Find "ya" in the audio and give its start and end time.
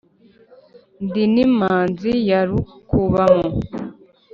2.29-2.41